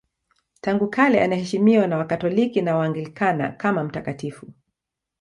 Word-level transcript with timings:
Tangu 0.61 0.87
kale 0.89 1.21
anaheshimiwa 1.23 1.87
na 1.87 1.97
Wakatoliki 1.97 2.61
na 2.61 2.75
Waanglikana 2.75 3.51
kama 3.51 3.83
mtakatifu. 3.83 4.47